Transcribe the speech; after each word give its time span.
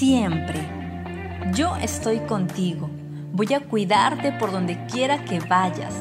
siempre. 0.00 0.58
Yo 1.52 1.76
estoy 1.76 2.20
contigo, 2.20 2.88
voy 3.34 3.52
a 3.52 3.60
cuidarte 3.60 4.32
por 4.32 4.50
donde 4.50 4.82
quiera 4.86 5.26
que 5.26 5.40
vayas 5.40 5.92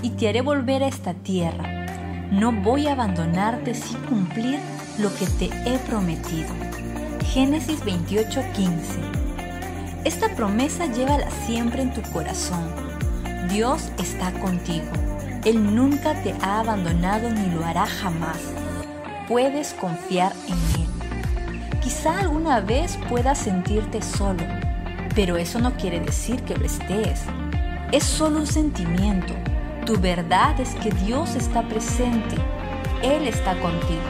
y 0.00 0.10
te 0.10 0.28
haré 0.28 0.42
volver 0.42 0.84
a 0.84 0.86
esta 0.86 1.12
tierra. 1.12 1.84
No 2.30 2.52
voy 2.52 2.86
a 2.86 2.92
abandonarte 2.92 3.74
sin 3.74 3.98
cumplir 4.02 4.60
lo 4.98 5.12
que 5.12 5.26
te 5.26 5.46
he 5.66 5.76
prometido. 5.88 6.50
Génesis 7.32 7.84
28:15 7.84 9.00
Esta 10.04 10.28
promesa 10.36 10.86
llévala 10.86 11.28
siempre 11.44 11.82
en 11.82 11.92
tu 11.92 12.02
corazón. 12.12 12.70
Dios 13.50 13.90
está 13.98 14.30
contigo. 14.34 14.92
Él 15.44 15.74
nunca 15.74 16.14
te 16.22 16.32
ha 16.42 16.60
abandonado 16.60 17.28
ni 17.28 17.52
lo 17.52 17.64
hará 17.64 17.86
jamás. 17.86 18.38
Puedes 19.26 19.74
confiar 19.74 20.32
en 20.46 20.80
Él. 20.80 20.88
Quizá 21.88 22.18
alguna 22.18 22.60
vez 22.60 22.98
puedas 23.08 23.38
sentirte 23.38 24.02
solo, 24.02 24.44
pero 25.14 25.38
eso 25.38 25.58
no 25.58 25.74
quiere 25.78 26.00
decir 26.00 26.42
que 26.42 26.54
lo 26.54 26.66
estés. 26.66 27.22
Es 27.92 28.04
solo 28.04 28.40
un 28.40 28.46
sentimiento. 28.46 29.32
Tu 29.86 29.98
verdad 29.98 30.60
es 30.60 30.74
que 30.74 30.90
Dios 30.90 31.34
está 31.34 31.62
presente. 31.62 32.36
Él 33.02 33.26
está 33.26 33.58
contigo. 33.58 34.02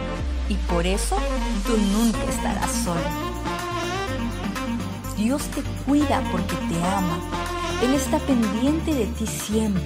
Y 0.49 0.55
por 0.55 0.89
eso 0.89 1.19
tú 1.65 1.77
nunca 1.93 2.19
estarás 2.25 2.73
solo. 2.73 3.09
Dios 5.17 5.45
te 5.45 5.63
cuida 5.87 6.21
porque 6.33 6.57
te 6.57 6.85
ama. 6.85 7.21
Él 7.81 7.95
está 7.95 8.19
pendiente 8.19 8.93
de 8.93 9.07
ti 9.07 9.25
siempre. 9.25 9.85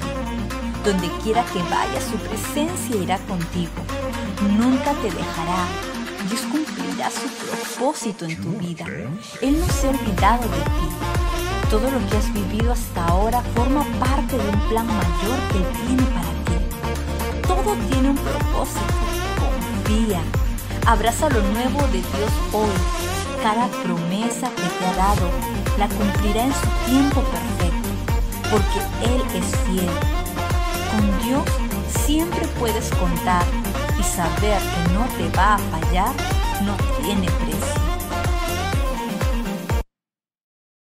Donde 0.82 1.10
quiera 1.22 1.44
que 1.44 1.58
vayas, 1.64 2.04
su 2.10 2.16
presencia 2.16 2.96
irá 2.96 3.18
contigo. 3.18 3.82
Nunca 4.56 4.92
te 4.92 5.10
dejará. 5.10 5.92
Dios 6.32 6.46
cumplirá 6.50 7.10
su 7.10 7.28
propósito 7.44 8.24
en 8.24 8.40
tu 8.40 8.52
vida. 8.52 8.86
Él 9.42 9.60
no 9.60 9.66
se 9.66 9.86
ha 9.86 9.90
olvidado 9.90 10.42
de 10.44 10.62
ti. 10.64 10.88
Todo 11.68 11.90
lo 11.90 11.98
que 12.08 12.16
has 12.16 12.32
vivido 12.32 12.72
hasta 12.72 13.04
ahora 13.04 13.42
forma 13.54 13.84
parte 14.00 14.38
de 14.38 14.48
un 14.48 14.60
plan 14.70 14.86
mayor 14.86 15.38
que 15.50 15.58
Él 15.58 15.66
tiene 15.86 16.02
para 16.04 16.32
ti. 16.46 17.46
Todo 17.46 17.76
tiene 17.90 18.08
un 18.08 18.16
propósito. 18.16 18.80
Confía. 19.84 20.22
Abraza 20.86 21.28
lo 21.28 21.42
nuevo 21.42 21.82
de 21.88 21.98
Dios 21.98 22.32
hoy. 22.54 22.72
Cada 23.42 23.66
promesa 23.82 24.48
que 24.56 24.62
te 24.62 24.86
ha 24.86 24.94
dado 24.96 25.28
la 25.76 25.86
cumplirá 25.88 26.46
en 26.46 26.54
su 26.54 26.88
tiempo 26.88 27.20
perfecto, 27.24 27.88
porque 28.50 29.12
Él 29.12 29.22
es 29.34 29.54
fiel. 29.66 29.90
Con 30.92 31.28
Dios 31.28 31.44
siempre 32.06 32.46
puedes 32.58 32.88
contar 32.92 33.44
saber 34.14 34.58
que 34.60 34.92
no 34.92 35.06
te 35.16 35.36
va 35.36 35.54
a 35.54 35.58
fallar 35.58 36.14
no 36.64 36.76
tiene 37.02 37.28
precio. 37.30 37.91